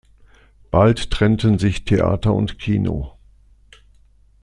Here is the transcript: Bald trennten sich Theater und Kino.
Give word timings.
Bald 0.71 1.11
trennten 1.11 1.59
sich 1.59 1.85
Theater 1.85 2.33
und 2.33 2.57
Kino. 2.57 3.19